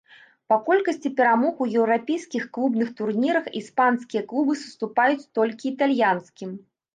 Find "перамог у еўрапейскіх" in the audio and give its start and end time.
1.19-2.47